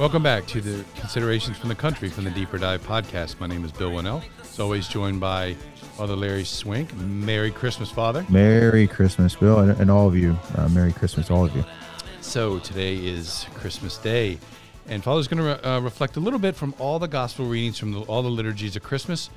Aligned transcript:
Welcome 0.00 0.22
back 0.22 0.46
to 0.46 0.62
the 0.62 0.82
Considerations 0.98 1.58
from 1.58 1.68
the 1.68 1.74
Country 1.74 2.08
from 2.08 2.24
the 2.24 2.30
Deeper 2.30 2.56
Dive 2.56 2.82
podcast. 2.86 3.38
My 3.38 3.46
name 3.46 3.66
is 3.66 3.70
Bill 3.70 3.90
Wannall. 3.90 4.22
As 4.40 4.58
always, 4.58 4.88
joined 4.88 5.20
by 5.20 5.52
Father 5.98 6.16
Larry 6.16 6.44
Swink. 6.44 6.96
Merry 6.96 7.50
Christmas, 7.50 7.90
Father. 7.90 8.24
Merry 8.30 8.86
Christmas, 8.86 9.34
Bill, 9.34 9.58
and, 9.58 9.78
and 9.78 9.90
all 9.90 10.08
of 10.08 10.16
you. 10.16 10.38
Uh, 10.56 10.70
Merry 10.70 10.94
Christmas, 10.94 11.30
all 11.30 11.44
of 11.44 11.54
you. 11.54 11.66
So 12.22 12.60
today 12.60 12.96
is 12.96 13.44
Christmas 13.52 13.98
Day, 13.98 14.38
and 14.88 15.04
Father's 15.04 15.28
going 15.28 15.42
to 15.42 15.60
re- 15.62 15.70
uh, 15.70 15.80
reflect 15.80 16.16
a 16.16 16.20
little 16.20 16.38
bit 16.38 16.56
from 16.56 16.74
all 16.78 16.98
the 16.98 17.06
gospel 17.06 17.44
readings 17.44 17.78
from 17.78 17.92
the, 17.92 18.00
all 18.00 18.22
the 18.22 18.30
liturgies 18.30 18.76
of 18.76 18.82
Christmas. 18.82 19.28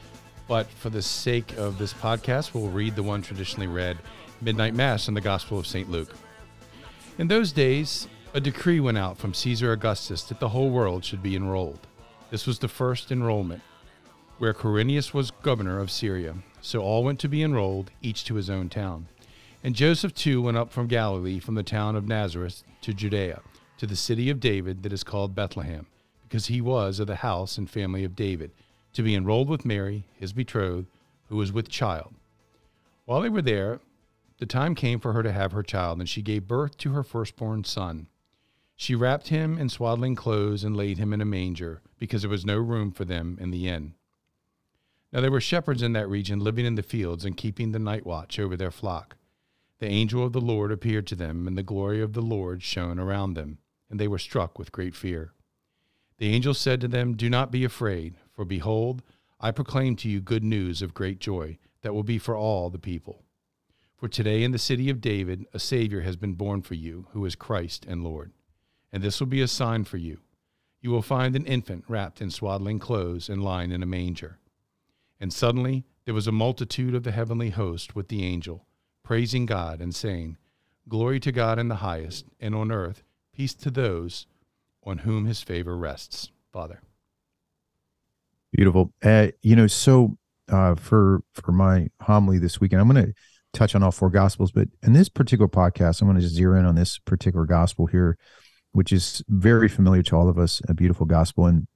But 0.48 0.67
for 0.67 0.89
the 0.89 1.02
sake 1.02 1.57
of 1.57 1.77
this 1.77 1.93
podcast, 1.93 2.53
we'll 2.53 2.70
read 2.70 2.95
the 2.95 3.03
one 3.03 3.21
traditionally 3.21 3.67
read, 3.67 3.98
Midnight 4.39 4.75
Mass 4.75 5.09
in 5.09 5.13
the 5.13 5.20
Gospel 5.20 5.59
of 5.59 5.67
St. 5.67 5.91
Luke. 5.91 6.16
In 7.17 7.27
those 7.27 7.52
days, 7.52 8.07
a 8.35 8.39
decree 8.39 8.79
went 8.79 8.97
out 8.97 9.15
from 9.15 9.31
Caesar 9.31 9.71
Augustus 9.71 10.23
that 10.23 10.39
the 10.39 10.49
whole 10.49 10.71
world 10.71 11.05
should 11.05 11.21
be 11.21 11.35
enrolled. 11.35 11.85
This 12.31 12.47
was 12.47 12.57
the 12.57 12.67
first 12.67 13.11
enrollment, 13.11 13.61
where 14.39 14.55
Quirinius 14.55 15.13
was 15.13 15.29
governor 15.43 15.79
of 15.79 15.91
Syria. 15.91 16.35
So 16.59 16.81
all 16.81 17.03
went 17.03 17.19
to 17.19 17.29
be 17.29 17.43
enrolled, 17.43 17.91
each 18.01 18.25
to 18.25 18.35
his 18.35 18.49
own 18.49 18.69
town. 18.69 19.07
And 19.63 19.75
Joseph 19.75 20.15
too 20.15 20.41
went 20.41 20.57
up 20.57 20.71
from 20.71 20.87
Galilee, 20.87 21.39
from 21.39 21.53
the 21.53 21.61
town 21.61 21.95
of 21.95 22.07
Nazareth 22.07 22.63
to 22.81 22.91
Judea, 22.91 23.41
to 23.77 23.85
the 23.85 23.95
city 23.95 24.31
of 24.31 24.39
David 24.39 24.81
that 24.81 24.93
is 24.93 25.03
called 25.03 25.35
Bethlehem, 25.35 25.85
because 26.23 26.47
he 26.47 26.59
was 26.59 26.99
of 26.99 27.05
the 27.05 27.17
house 27.17 27.59
and 27.59 27.70
family 27.70 28.03
of 28.03 28.15
David, 28.15 28.49
to 28.93 29.03
be 29.03 29.13
enrolled 29.13 29.47
with 29.47 29.63
Mary, 29.63 30.05
his 30.20 30.34
betrothed, 30.34 30.87
who 31.29 31.35
was 31.35 31.51
with 31.51 31.70
child. 31.70 32.15
While 33.05 33.21
they 33.21 33.29
were 33.29 33.43
there, 33.43 33.79
the 34.40 34.47
time 34.47 34.73
came 34.73 34.99
for 34.99 35.13
her 35.13 35.21
to 35.21 35.31
have 35.31 35.51
her 35.51 35.63
child, 35.63 35.99
and 35.99 36.09
she 36.09 36.23
gave 36.23 36.47
birth 36.47 36.77
to 36.79 36.93
her 36.93 37.03
firstborn 37.03 37.63
son. 37.63 38.07
She 38.76 38.96
wrapped 38.96 39.27
him 39.27 39.57
in 39.57 39.70
swaddling 39.70 40.16
clothes 40.16 40.63
and 40.63 40.76
laid 40.76 40.98
him 40.98 41.13
in 41.13 41.21
a 41.21 41.26
manger, 41.26 41.82
because 41.99 42.21
there 42.21 42.29
was 42.29 42.46
no 42.46 42.57
room 42.57 42.91
for 42.91 43.05
them 43.05 43.38
in 43.40 43.52
the 43.52 43.68
inn. 43.68 43.93
Now 45.12 45.21
there 45.21 45.32
were 45.32 45.40
shepherds 45.40 45.84
in 45.84 45.93
that 45.93 46.10
region 46.10 46.40
living 46.40 46.65
in 46.65 46.76
the 46.76 46.84
fields 46.84 47.24
and 47.24 47.38
keeping 47.38 47.71
the 47.71 47.80
night 47.80 48.05
watch 48.05 48.40
over 48.40 48.57
their 48.57 48.71
flock. 48.71 49.15
The 49.80 49.88
angel 49.88 50.26
of 50.26 50.34
the 50.34 50.41
Lord 50.41 50.71
appeared 50.71 51.07
to 51.07 51.15
them, 51.15 51.48
and 51.48 51.57
the 51.57 51.63
glory 51.63 52.02
of 52.02 52.13
the 52.13 52.21
Lord 52.21 52.63
shone 52.63 52.99
around 52.99 53.35
them, 53.35 53.60
and 53.90 53.99
they 53.99 54.07
were 54.07 54.18
struck 54.18 54.57
with 54.57 54.71
great 54.71 54.96
fear. 54.96 55.34
The 56.18 56.30
angel 56.30 56.54
said 56.54 56.82
to 56.82 56.87
them, 56.87 57.15
Do 57.15 57.30
not 57.30 57.52
be 57.52 57.63
afraid, 57.63 58.15
for 58.32 58.46
behold, 58.46 59.04
I 59.40 59.52
proclaim 59.52 59.96
to 59.98 60.10
you 60.10 60.21
good 60.21 60.43
news 60.43 60.82
of 60.82 60.93
great 60.93 61.20
joy 61.20 61.58
that 61.82 61.93
will 61.93 62.04
be 62.04 62.18
for 62.18 62.35
all 62.35 62.70
the 62.70 62.80
people. 62.80 63.24
For 63.98 64.08
today 64.08 64.44
in 64.44 64.52
the 64.52 64.58
city 64.58 64.90
of 64.90 65.02
David 65.02 65.46
a 65.53 65.59
Savior 65.59 66.02
has 66.02 66.16
been 66.16 66.34
born 66.34 66.62
for 66.62 66.75
you, 66.75 67.08
who 67.12 67.24
is 67.25 67.35
Christ 67.35 67.85
and 67.85 68.03
Lord. 68.03 68.31
And 68.94 69.03
this 69.03 69.19
will 69.19 69.28
be 69.28 69.41
a 69.41 69.47
sign 69.50 69.84
for 69.84 69.97
you. 69.97 70.19
You 70.80 70.91
will 70.91 71.02
find 71.02 71.36
an 71.36 71.46
infant 71.46 71.84
wrapped 71.90 72.22
in 72.22 72.30
swaddling 72.30 72.80
clothes 72.80 73.28
and 73.28 73.44
lying 73.44 73.72
in 73.72 73.84
a 73.84 73.88
manger. 73.88 74.38
And 75.19 75.34
suddenly 75.34 75.84
there 76.06 76.13
was 76.13 76.28
a 76.28 76.31
multitude 76.31 76.96
of 76.96 77.03
the 77.03 77.12
heavenly 77.12 77.50
host 77.50 77.96
with 77.96 78.08
the 78.08 78.24
angel, 78.24 78.66
praising 79.03 79.46
God 79.46 79.81
and 79.81 79.94
saying, 79.94 80.38
Glory 80.88 81.19
to 81.22 81.31
God 81.31 81.59
in 81.59 81.69
the 81.69 81.78
highest, 81.78 82.25
and 82.40 82.53
on 82.53 82.72
earth 82.72 83.03
peace 83.34 83.53
to 83.56 83.72
those 83.72 84.28
on 84.84 85.00
whom 85.00 85.25
his 85.25 85.41
favor 85.41 85.75
rests. 85.75 86.30
Father. 86.52 86.81
Beautiful. 88.52 88.94
Uh, 89.03 89.30
you 89.41 89.56
know, 89.56 89.68
so 89.68 90.18
uh, 90.52 90.75
for 90.75 91.22
for 91.34 91.52
my 91.52 91.88
homily 92.02 92.38
this 92.38 92.62
weekend, 92.62 92.81
I'm 92.81 92.90
going 92.90 93.08
to 93.08 93.14
touch 93.53 93.76
on 93.76 93.82
all 93.82 93.92
four 93.92 94.09
gospels, 94.09 94.52
but 94.52 94.68
in 94.84 94.94
this 94.94 95.09
particular 95.09 95.48
podcast, 95.48 96.02
I'm 96.02 96.08
going 96.08 96.18
to 96.18 96.22
just 96.22 96.36
zero 96.36 96.59
in 96.59 96.66
on 96.66 96.76
this 96.76 97.00
particular 97.00 97.46
gospel 97.46 97.88
here, 97.88 98.18
which 98.73 98.91
is 98.91 99.23
very 99.29 99.69
familiar 99.69 100.03
to 100.03 100.16
all 100.16 100.28
of 100.28 100.38
us, 100.38 100.61
a 100.67 100.73
beautiful 100.73 101.06
gospel. 101.06 101.45
And 101.45 101.67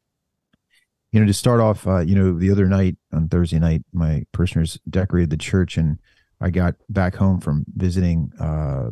you 1.11 1.19
know, 1.21 1.25
to 1.25 1.33
start 1.33 1.61
off, 1.61 1.87
uh, 1.87 1.99
you 1.99 2.15
know, 2.15 2.37
the 2.37 2.51
other 2.51 2.67
night 2.67 2.97
on 3.13 3.29
Thursday 3.29 3.59
night, 3.59 3.83
my 3.93 4.25
parishioners 4.33 4.77
decorated 4.89 5.29
the 5.29 5.37
church, 5.37 5.77
and 5.77 5.99
I 6.41 6.49
got 6.49 6.75
back 6.89 7.15
home 7.15 7.39
from 7.39 7.65
visiting 7.75 8.31
uh, 8.39 8.89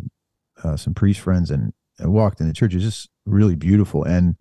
uh, 0.63 0.77
some 0.77 0.93
priest 0.93 1.19
friends, 1.19 1.51
and 1.51 1.73
I 1.99 2.07
walked 2.07 2.39
in 2.39 2.47
the 2.47 2.53
church. 2.53 2.73
It's 2.73 2.85
just 2.85 3.09
really 3.25 3.55
beautiful, 3.55 4.03
and 4.03 4.37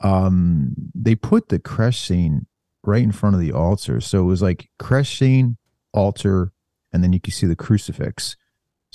um, 0.00 0.74
they 0.94 1.14
put 1.14 1.48
the 1.48 1.58
creche 1.58 2.00
scene 2.00 2.46
right 2.84 3.02
in 3.02 3.12
front 3.12 3.34
of 3.34 3.40
the 3.40 3.52
altar, 3.52 4.00
so 4.00 4.20
it 4.20 4.26
was 4.26 4.42
like 4.42 4.68
creche 4.78 5.18
scene, 5.18 5.56
altar, 5.92 6.52
and 6.92 7.02
then 7.02 7.12
you 7.12 7.20
can 7.20 7.32
see 7.32 7.46
the 7.46 7.56
crucifix, 7.56 8.36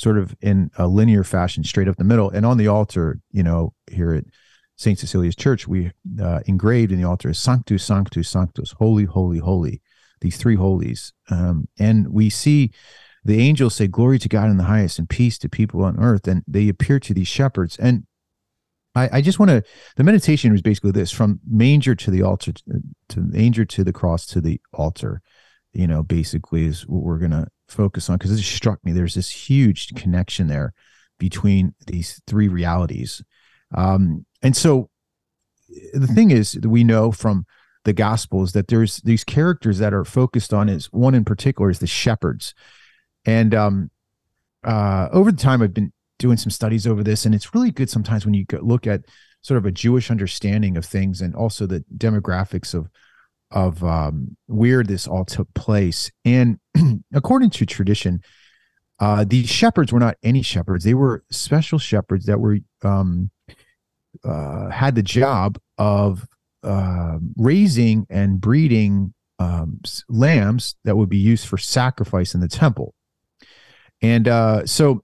sort 0.04 0.18
of 0.18 0.36
in 0.42 0.70
a 0.78 0.86
linear 0.86 1.24
fashion, 1.24 1.64
straight 1.64 1.88
up 1.88 1.96
the 1.96 2.04
middle, 2.04 2.30
and 2.30 2.46
on 2.46 2.58
the 2.58 2.68
altar, 2.68 3.20
you 3.32 3.42
know, 3.42 3.74
here 3.90 4.14
at 4.14 4.26
St. 4.76 5.00
Cecilia's 5.00 5.36
Church, 5.36 5.66
we 5.68 5.92
uh, 6.22 6.42
engraved 6.46 6.92
in 6.92 7.00
the 7.00 7.08
altar 7.08 7.30
is 7.30 7.40
Sanctus, 7.40 7.84
Sanctus, 7.84 8.28
Sanctus, 8.28 8.74
Holy, 8.74 9.06
Holy, 9.06 9.40
Holy, 9.40 9.82
these 10.20 10.36
three 10.36 10.56
holies. 10.56 11.14
Um, 11.30 11.70
and 11.80 12.10
we 12.10 12.30
see 12.30 12.72
the 13.24 13.40
angels 13.40 13.76
say, 13.76 13.88
Glory 13.88 14.20
to 14.20 14.28
God 14.28 14.50
in 14.50 14.58
the 14.58 14.66
highest 14.66 15.00
and 15.00 15.08
peace 15.08 15.38
to 15.40 15.50
people 15.50 15.84
on 15.84 15.98
earth. 16.00 16.28
And 16.28 16.44
they 16.48 16.68
appear 16.68 17.00
to 17.00 17.14
these 17.14 17.28
shepherds. 17.28 17.78
And 17.78 18.06
I, 18.96 19.10
I 19.14 19.22
just 19.22 19.40
want 19.40 19.50
to, 19.50 19.64
the 19.96 20.04
meditation 20.04 20.52
was 20.52 20.62
basically 20.62 20.92
this 20.92 21.12
from 21.12 21.40
manger 21.50 21.96
to 21.96 22.12
the 22.12 22.24
altar, 22.24 22.52
to, 22.52 22.82
to 23.10 23.22
manger 23.22 23.64
to 23.66 23.84
the 23.84 23.94
cross 23.94 24.26
to 24.28 24.42
the 24.42 24.60
altar, 24.74 25.22
you 25.72 25.88
know, 25.88 26.04
basically 26.04 26.66
is 26.66 26.86
what 26.88 27.04
we're 27.04 27.20
going 27.20 27.32
to 27.32 27.48
focus 27.74 28.10
on 28.10 28.18
because 28.18 28.32
it 28.32 28.42
struck 28.42 28.80
me. 28.84 28.92
There's 28.92 29.16
this 29.16 29.30
huge 29.30 29.94
connection 29.96 30.48
there 30.48 30.74
between 31.20 31.74
these 31.88 32.22
three 32.28 32.48
realities. 32.48 33.24
Um, 33.76 34.26
and 34.42 34.56
so 34.56 34.90
the 35.94 36.08
thing 36.08 36.32
is 36.32 36.60
we 36.64 36.84
know 36.84 37.12
from 37.12 37.46
the 37.86 37.94
gospels 37.94 38.54
that 38.54 38.68
there's 38.68 38.98
these 38.98 39.24
characters 39.24 39.80
that 39.80 39.94
are 39.94 40.06
focused 40.06 40.54
on 40.54 40.70
is 40.70 40.86
one 40.88 41.16
in 41.16 41.26
particular 41.26 41.70
is 41.70 41.80
the 41.80 41.88
shepherds. 41.88 42.54
And 43.26 43.54
um 43.56 43.92
uh 44.64 45.10
over 45.12 45.32
the 45.32 45.38
time 45.38 45.62
I've 45.62 45.74
been 45.74 45.92
doing 46.20 46.38
some 46.38 46.52
studies 46.52 46.88
over 46.88 47.04
this 47.04 47.26
and 47.26 47.36
it's 47.36 47.54
really 47.54 47.72
good 47.72 47.90
sometimes 47.90 48.26
when 48.26 48.34
you 48.34 48.46
look 48.62 48.88
at 48.88 49.02
sort 49.42 49.58
of 49.58 49.66
a 49.66 49.72
Jewish 49.72 50.10
understanding 50.10 50.78
of 50.78 50.86
things 50.86 51.20
and 51.20 51.36
also 51.36 51.66
the 51.66 51.84
demographics 51.98 52.74
of 52.74 52.90
of 53.54 53.84
um, 53.84 54.36
where 54.48 54.84
this 54.84 55.08
all 55.08 55.24
took 55.24 55.54
place. 55.54 56.12
And 56.26 56.60
according 57.14 57.50
to 57.52 57.66
tradition, 57.66 58.22
uh, 59.00 59.26
these 59.28 59.50
shepherds 59.50 59.92
were 59.92 60.00
not 60.00 60.18
any 60.24 60.42
shepherds; 60.42 60.84
they 60.84 60.94
were 60.94 61.24
special 61.32 61.80
shepherds 61.80 62.26
that 62.26 62.40
were 62.40 62.60
um, 62.84 63.32
uh, 64.24 64.70
had 64.70 64.96
the 64.96 65.04
job 65.04 65.60
of 65.78 66.28
uh, 66.64 67.18
raising 67.38 68.06
and 68.10 68.40
breeding 68.40 69.14
um, 69.40 69.82
lambs 70.10 70.76
that 70.84 70.96
would 70.96 71.10
be 71.10 71.18
used 71.18 71.48
for 71.48 71.58
sacrifice 71.58 72.34
in 72.34 72.42
the 72.42 72.48
temple. 72.48 72.94
And 74.02 74.28
uh, 74.28 74.66
so 74.66 75.04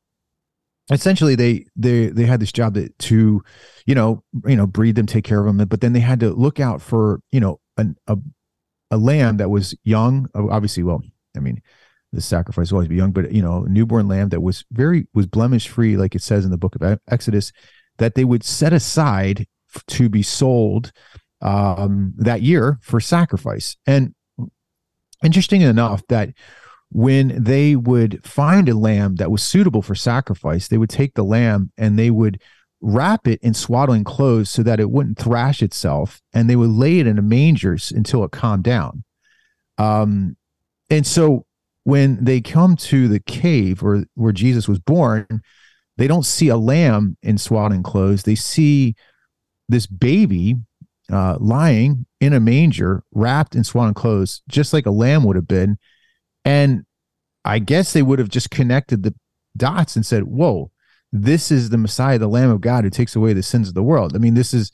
essentially 0.92 1.36
they 1.36 1.66
they 1.76 2.08
they 2.08 2.26
had 2.26 2.40
this 2.40 2.52
job 2.52 2.74
that 2.74 2.98
to 3.00 3.42
you 3.86 3.96
know 3.96 4.24
you 4.46 4.56
know 4.56 4.66
breed 4.68 4.96
them 4.96 5.06
take 5.06 5.24
care 5.24 5.40
of 5.40 5.46
them 5.46 5.68
but 5.68 5.82
then 5.82 5.94
they 5.94 6.00
had 6.00 6.20
to 6.20 6.32
look 6.32 6.60
out 6.60 6.82
for 6.82 7.22
you 7.32 7.40
know 7.40 7.60
an, 7.78 7.96
a 8.08 8.18
a 8.92 8.98
lamb 8.98 9.38
that 9.38 9.50
was 9.50 9.76
young 9.84 10.28
obviously 10.34 10.84
well 10.84 11.02
i 11.40 11.44
mean 11.44 11.62
the 12.12 12.22
sacrifice 12.22 12.72
will 12.72 12.78
always 12.78 12.90
be 12.90 12.96
young 12.96 13.12
but 13.12 13.32
you 13.32 13.42
know 13.42 13.62
newborn 13.64 14.08
lamb 14.08 14.30
that 14.30 14.42
was 14.42 14.66
very 14.72 15.08
was 15.14 15.26
blemish 15.26 15.68
free 15.68 15.96
like 15.96 16.16
it 16.16 16.22
says 16.22 16.44
in 16.44 16.52
the 16.52 16.58
book 16.58 16.76
of 16.76 17.00
exodus 17.08 17.52
that 17.98 18.16
they 18.16 18.26
would 18.26 18.44
set 18.44 18.74
aside 18.74 19.46
to 19.88 20.10
be 20.10 20.24
sold 20.24 20.92
um, 21.42 22.14
that 22.18 22.42
year 22.42 22.80
for 22.82 23.00
sacrifice. 23.00 23.78
And 23.86 24.14
interesting 25.24 25.62
enough, 25.62 26.02
that 26.08 26.30
when 26.92 27.44
they 27.44 27.76
would 27.76 28.26
find 28.26 28.68
a 28.68 28.74
lamb 28.74 29.16
that 29.18 29.32
was 29.32 29.44
suitable 29.44 29.82
for 29.82 29.96
sacrifice, 29.96 30.68
they 30.68 30.78
would 30.78 30.90
take 30.90 31.14
the 31.14 31.24
lamb 31.24 31.72
and 31.78 32.00
they 32.00 32.10
would 32.10 32.42
wrap 32.82 33.28
it 33.28 33.40
in 33.44 33.54
swaddling 33.54 34.04
clothes 34.04 34.50
so 34.50 34.64
that 34.64 34.80
it 34.80 34.90
wouldn't 34.90 35.20
thrash 35.20 35.62
itself, 35.62 36.22
and 36.34 36.50
they 36.50 36.56
would 36.56 36.70
lay 36.70 37.00
it 37.00 37.08
in 37.08 37.20
a 37.20 37.22
manger 37.22 37.78
until 37.92 38.24
it 38.24 38.32
calmed 38.32 38.64
down. 38.64 39.04
Um, 39.78 40.38
and 40.90 41.06
so 41.06 41.46
when 41.84 42.24
they 42.24 42.42
come 42.42 42.76
to 42.76 43.08
the 43.08 43.20
cave 43.20 43.84
or 43.84 44.04
where 44.16 44.32
Jesus 44.32 44.68
was 44.68 44.80
born, 44.80 45.26
they 45.98 46.08
don't 46.08 46.26
see 46.26 46.48
a 46.48 46.58
lamb 46.58 47.18
in 47.24 47.38
swaddling 47.38 47.84
clothes. 47.84 48.24
They 48.24 48.36
see 48.36 48.96
this 49.68 49.86
baby 49.86 50.56
uh, 51.12 51.38
lying 51.40 52.06
in 52.22 52.34
a 52.34 52.40
manger, 52.40 53.04
wrapped 53.14 53.56
in 53.56 53.64
swaddling 53.64 53.96
clothes, 53.96 54.42
just 54.48 54.74
like 54.74 54.86
a 54.86 54.92
lamb 54.92 55.24
would 55.24 55.36
have 55.36 55.48
been. 55.48 55.78
And 56.46 56.86
I 57.46 57.60
guess 57.60 57.94
they 57.94 58.02
would 58.02 58.20
have 58.20 58.30
just 58.30 58.52
connected 58.52 59.04
the 59.04 59.14
dots 59.58 59.96
and 59.96 60.06
said, 60.06 60.24
"Whoa, 60.24 60.72
this 61.12 61.52
is 61.52 61.70
the 61.70 61.78
Messiah, 61.78 62.20
the 62.20 62.28
Lamb 62.28 62.50
of 62.50 62.62
God, 62.62 62.84
who 62.84 62.90
takes 62.90 63.16
away 63.16 63.34
the 63.34 63.44
sins 63.44 63.68
of 63.68 63.74
the 63.74 63.84
world." 63.84 64.16
I 64.16 64.20
mean, 64.20 64.36
this 64.36 64.54
is 64.54 64.72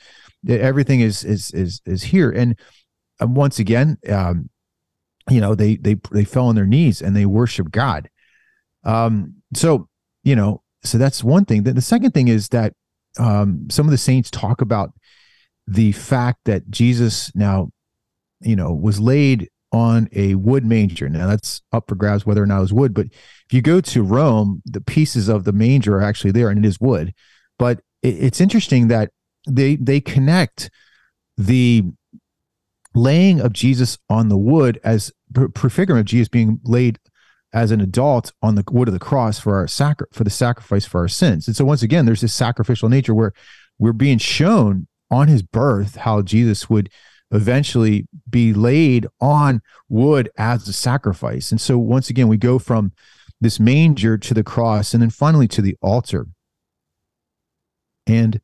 everything 0.48 1.02
is 1.02 1.24
is 1.24 1.52
is 1.52 1.82
is 1.86 2.04
here. 2.04 2.32
And 2.32 2.60
um, 3.20 3.36
once 3.36 3.60
again, 3.60 3.98
um, 4.10 4.50
you 5.30 5.42
know, 5.42 5.56
they 5.56 5.78
they 5.78 5.96
they 6.12 6.24
fell 6.24 6.48
on 6.48 6.56
their 6.56 6.68
knees 6.68 7.02
and 7.02 7.16
they 7.16 7.26
worship 7.26 7.72
God. 7.72 8.10
Um, 8.84 9.36
so 9.54 9.88
you 10.24 10.36
know, 10.36 10.62
so 10.84 10.98
that's 10.98 11.24
one 11.24 11.46
thing. 11.46 11.64
The, 11.64 11.82
second 11.82 12.12
thing 12.12 12.28
is 12.28 12.50
that 12.50 12.74
um, 13.20 13.68
some 13.70 13.86
of 13.86 13.92
the 13.92 13.98
saints 13.98 14.30
talk 14.30 14.62
about 14.62 14.92
the 15.68 15.92
fact 15.94 16.40
that 16.46 16.70
Jesus 16.70 17.34
now, 17.36 17.70
you 18.42 18.56
know, 18.56 18.74
was 18.74 19.00
laid 19.00 19.50
on 19.72 20.08
a 20.14 20.36
wood 20.36 20.66
manger. 20.66 21.10
Now 21.10 21.28
that's 21.28 21.62
up 21.72 21.90
for 21.90 21.96
grabs 21.96 22.26
whether 22.26 22.42
or 22.42 22.46
not 22.46 22.60
it 22.60 22.62
was 22.62 22.74
wood. 22.74 22.94
But 22.94 23.08
if 23.08 23.48
you 23.52 23.62
go 23.62 23.82
to 23.82 24.04
Rome, 24.04 24.62
the 24.66 24.82
pieces 24.82 25.28
of 25.28 25.44
the 25.44 25.54
manger 25.54 25.98
are 25.98 26.04
actually 26.04 26.32
there, 26.32 26.50
and 26.50 26.64
it 26.64 26.68
is 26.68 26.80
wood. 26.80 27.14
But 27.58 27.80
it, 28.02 28.24
it's 28.24 28.42
interesting 28.42 28.88
that 28.90 29.12
they 29.48 29.76
they 29.76 30.02
connect 30.02 30.70
the 31.38 31.84
laying 32.96 33.42
of 33.42 33.54
Jesus 33.54 33.98
on 34.10 34.30
the 34.30 34.38
wood 34.38 34.80
as 34.84 35.12
prefiguring 35.54 36.00
of 36.00 36.06
Jesus 36.06 36.30
being 36.30 36.60
laid 36.64 36.98
as 37.54 37.72
an 37.72 37.82
adult 37.82 38.34
on 38.42 38.56
the 38.56 38.64
wood 38.72 38.88
of 38.88 38.94
the 38.94 39.00
cross 39.00 39.40
for 39.40 39.56
our 39.56 39.68
sacri- 39.68 40.08
for 40.12 40.24
the 40.24 40.30
sacrifice 40.30 40.86
for 40.86 41.02
our 41.02 41.08
sins. 41.08 41.48
And 41.48 41.56
so 41.56 41.66
once 41.66 41.84
again, 41.84 42.06
there's 42.06 42.22
this 42.22 42.34
sacrificial 42.34 42.90
nature 42.90 43.14
where 43.14 43.34
we're 43.78 43.94
being 43.94 44.18
shown 44.18 44.88
on 45.12 45.28
his 45.28 45.42
birth 45.42 45.98
how 45.98 46.22
Jesus 46.22 46.70
would 46.70 46.90
eventually 47.32 48.08
be 48.30 48.54
laid 48.54 49.08
on 49.20 49.62
wood 49.90 50.30
as 50.38 50.68
a 50.68 50.74
sacrifice. 50.74 51.52
And 51.52 51.60
so 51.60 51.78
once 51.78 52.10
again, 52.10 52.28
we 52.28 52.38
go 52.38 52.60
from 52.60 52.92
this 53.42 53.60
manger 53.60 54.18
to 54.18 54.34
the 54.34 54.44
cross 54.44 54.94
and 54.94 55.02
then 55.02 55.10
finally 55.10 55.48
to 55.50 55.62
the 55.62 55.76
altar. 55.82 56.28
And 58.08 58.40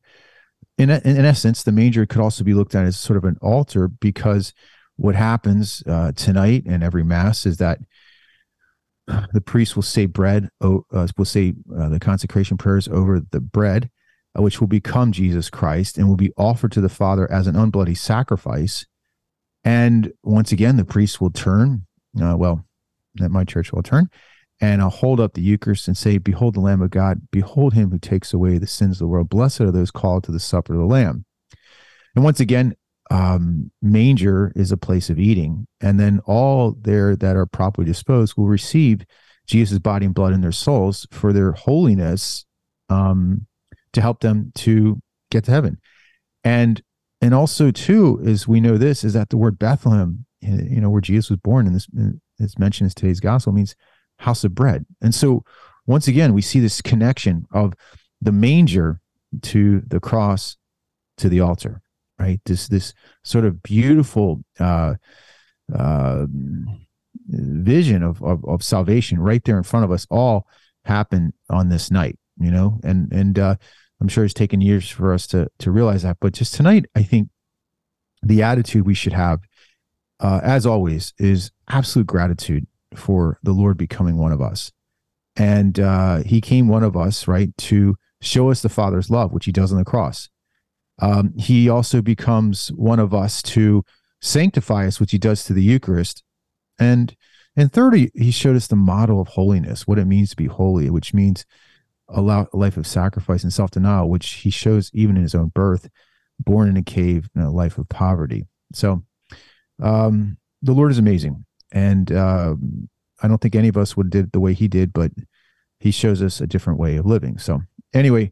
in, 0.82 1.16
in 1.16 1.24
essence, 1.24 1.62
the 1.62 1.72
manger 1.72 2.06
could 2.06 2.20
also 2.20 2.44
be 2.44 2.54
looked 2.54 2.74
at 2.74 2.84
as 2.84 2.98
sort 2.98 3.16
of 3.16 3.24
an 3.24 3.38
altar 3.40 3.88
because 3.88 4.52
what 4.96 5.14
happens 5.14 5.82
uh, 5.86 6.12
tonight 6.12 6.64
and 6.66 6.82
every 6.82 7.02
mass 7.02 7.46
is 7.46 7.58
that 7.58 7.78
the 9.32 9.40
priest 9.40 9.74
will 9.76 9.82
say 9.82 10.06
bread, 10.06 10.48
uh, 10.60 10.78
will 10.90 11.24
say 11.24 11.54
uh, 11.76 11.88
the 11.88 11.98
consecration 11.98 12.56
prayers 12.56 12.88
over 12.88 13.20
the 13.20 13.40
bread, 13.40 13.90
uh, 14.38 14.42
which 14.42 14.60
will 14.60 14.68
become 14.68 15.12
Jesus 15.12 15.50
Christ 15.50 15.98
and 15.98 16.08
will 16.08 16.16
be 16.16 16.32
offered 16.36 16.72
to 16.72 16.80
the 16.80 16.88
Father 16.88 17.30
as 17.30 17.46
an 17.46 17.54
unbloody 17.54 17.96
sacrifice. 17.96 18.86
And 19.64 20.12
once 20.22 20.52
again, 20.52 20.76
the 20.76 20.84
priest 20.84 21.20
will 21.20 21.30
turn, 21.30 21.86
uh, 22.20 22.36
well, 22.36 22.64
at 23.20 23.30
my 23.30 23.44
church 23.44 23.72
will 23.72 23.82
turn, 23.82 24.08
and 24.62 24.80
I'll 24.80 24.90
hold 24.90 25.18
up 25.18 25.34
the 25.34 25.42
Eucharist 25.42 25.88
and 25.88 25.98
say, 25.98 26.18
Behold 26.18 26.54
the 26.54 26.60
Lamb 26.60 26.80
of 26.80 26.90
God, 26.90 27.20
behold 27.32 27.74
him 27.74 27.90
who 27.90 27.98
takes 27.98 28.32
away 28.32 28.58
the 28.58 28.66
sins 28.68 28.94
of 28.94 29.00
the 29.00 29.08
world. 29.08 29.28
Blessed 29.28 29.60
are 29.60 29.72
those 29.72 29.90
called 29.90 30.22
to 30.24 30.32
the 30.32 30.38
supper 30.38 30.74
of 30.74 30.78
the 30.78 30.86
Lamb. 30.86 31.24
And 32.14 32.22
once 32.22 32.38
again, 32.38 32.76
um, 33.10 33.72
manger 33.82 34.52
is 34.54 34.70
a 34.70 34.76
place 34.76 35.10
of 35.10 35.18
eating. 35.18 35.66
And 35.80 35.98
then 35.98 36.20
all 36.26 36.76
there 36.80 37.16
that 37.16 37.36
are 37.36 37.44
properly 37.44 37.84
disposed 37.84 38.36
will 38.36 38.46
receive 38.46 39.04
Jesus' 39.48 39.80
body 39.80 40.06
and 40.06 40.14
blood 40.14 40.32
in 40.32 40.42
their 40.42 40.52
souls 40.52 41.08
for 41.10 41.32
their 41.32 41.52
holiness 41.52 42.46
um, 42.88 43.46
to 43.94 44.00
help 44.00 44.20
them 44.20 44.52
to 44.54 45.00
get 45.32 45.44
to 45.44 45.50
heaven. 45.50 45.78
And 46.44 46.80
and 47.20 47.34
also 47.34 47.70
too 47.72 48.20
is 48.24 48.48
we 48.48 48.60
know 48.60 48.78
this 48.78 49.02
is 49.02 49.12
that 49.14 49.30
the 49.30 49.36
word 49.36 49.58
Bethlehem, 49.58 50.24
you 50.40 50.80
know, 50.80 50.90
where 50.90 51.00
Jesus 51.00 51.30
was 51.30 51.38
born, 51.40 51.66
and 51.66 51.74
this 51.74 51.88
is 52.38 52.58
mentioned 52.58 52.90
in 52.90 52.94
today's 52.94 53.20
gospel 53.20 53.52
means 53.52 53.74
house 54.22 54.44
of 54.44 54.54
bread. 54.54 54.86
And 55.00 55.14
so 55.14 55.44
once 55.86 56.08
again, 56.08 56.32
we 56.32 56.42
see 56.42 56.60
this 56.60 56.80
connection 56.80 57.46
of 57.52 57.74
the 58.20 58.32
manger 58.32 59.00
to 59.42 59.82
the 59.86 60.00
cross 60.00 60.56
to 61.18 61.28
the 61.28 61.40
altar, 61.40 61.82
right? 62.18 62.40
This 62.44 62.68
this 62.68 62.94
sort 63.24 63.44
of 63.44 63.62
beautiful 63.62 64.44
uh, 64.60 64.94
uh, 65.74 66.26
vision 67.28 68.02
of, 68.02 68.22
of, 68.22 68.44
of 68.44 68.62
salvation 68.62 69.18
right 69.18 69.44
there 69.44 69.56
in 69.56 69.62
front 69.62 69.84
of 69.84 69.90
us 69.90 70.06
all 70.10 70.46
happen 70.84 71.32
on 71.50 71.68
this 71.68 71.90
night, 71.90 72.18
you 72.38 72.50
know, 72.50 72.80
and 72.84 73.12
and 73.12 73.38
uh, 73.38 73.56
I'm 74.00 74.08
sure 74.08 74.24
it's 74.24 74.34
taken 74.34 74.60
years 74.60 74.88
for 74.88 75.12
us 75.12 75.26
to 75.28 75.48
to 75.58 75.70
realize 75.70 76.02
that. 76.02 76.18
But 76.20 76.32
just 76.32 76.54
tonight, 76.54 76.86
I 76.94 77.02
think 77.02 77.28
the 78.22 78.42
attitude 78.42 78.86
we 78.86 78.94
should 78.94 79.14
have, 79.14 79.40
uh, 80.20 80.40
as 80.42 80.64
always, 80.64 81.12
is 81.18 81.50
absolute 81.68 82.06
gratitude 82.06 82.66
for 82.96 83.38
the 83.42 83.52
Lord 83.52 83.76
becoming 83.76 84.16
one 84.16 84.32
of 84.32 84.40
us. 84.40 84.72
And 85.36 85.80
uh, 85.80 86.18
he 86.18 86.40
came 86.40 86.68
one 86.68 86.82
of 86.82 86.96
us, 86.96 87.26
right, 87.26 87.56
to 87.58 87.96
show 88.20 88.50
us 88.50 88.62
the 88.62 88.68
Father's 88.68 89.10
love, 89.10 89.32
which 89.32 89.46
he 89.46 89.52
does 89.52 89.72
on 89.72 89.78
the 89.78 89.84
cross. 89.84 90.28
Um, 91.00 91.32
he 91.38 91.68
also 91.68 92.02
becomes 92.02 92.68
one 92.72 93.00
of 93.00 93.14
us 93.14 93.42
to 93.42 93.84
sanctify 94.20 94.86
us, 94.86 95.00
which 95.00 95.10
he 95.10 95.18
does 95.18 95.44
to 95.44 95.52
the 95.52 95.62
Eucharist. 95.62 96.22
And 96.78 97.16
and 97.56 97.72
third, 97.72 97.94
he 98.14 98.30
showed 98.30 98.56
us 98.56 98.66
the 98.66 98.76
model 98.76 99.20
of 99.20 99.28
holiness, 99.28 99.86
what 99.86 99.98
it 99.98 100.06
means 100.06 100.30
to 100.30 100.36
be 100.36 100.46
holy, 100.46 100.88
which 100.88 101.12
means 101.12 101.44
a 102.08 102.20
life 102.20 102.76
of 102.76 102.86
sacrifice 102.86 103.42
and 103.42 103.52
self-denial, 103.52 104.08
which 104.08 104.28
he 104.30 104.50
shows 104.50 104.90
even 104.94 105.16
in 105.16 105.22
his 105.22 105.34
own 105.34 105.48
birth, 105.48 105.88
born 106.38 106.68
in 106.68 106.76
a 106.76 106.82
cave 106.82 107.28
in 107.34 107.42
a 107.42 107.50
life 107.50 107.76
of 107.76 107.88
poverty. 107.88 108.46
So 108.72 109.02
um, 109.82 110.38
the 110.62 110.72
Lord 110.72 110.90
is 110.90 110.98
amazing. 110.98 111.44
And 111.72 112.12
uh, 112.12 112.54
I 113.22 113.28
don't 113.28 113.40
think 113.40 113.54
any 113.54 113.68
of 113.68 113.76
us 113.76 113.96
would 113.96 114.10
did 114.10 114.32
the 114.32 114.40
way 114.40 114.52
he 114.52 114.68
did, 114.68 114.92
but 114.92 115.10
he 115.80 115.90
shows 115.90 116.22
us 116.22 116.40
a 116.40 116.46
different 116.46 116.78
way 116.78 116.96
of 116.96 117.06
living. 117.06 117.38
So 117.38 117.62
anyway, 117.92 118.30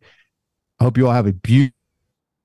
I 0.79 0.85
hope 0.85 0.97
you 0.97 1.07
all 1.07 1.13
have 1.13 1.27
a 1.27 1.33
be- 1.33 1.73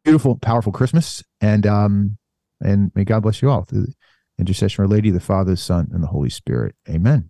beautiful, 0.03 0.37
powerful 0.37 0.71
Christmas. 0.71 1.23
And 1.41 1.67
um, 1.67 2.17
and 2.61 2.91
may 2.95 3.03
God 3.03 3.23
bless 3.23 3.41
you 3.41 3.49
all 3.49 3.63
through 3.63 3.87
the 3.87 3.93
intercession 4.39 4.83
of 4.83 4.89
our 4.89 4.95
Lady, 4.95 5.11
the 5.11 5.19
Father, 5.19 5.51
the 5.51 5.57
Son, 5.57 5.89
and 5.91 6.01
the 6.01 6.07
Holy 6.07 6.29
Spirit. 6.29 6.75
Amen. 6.89 7.29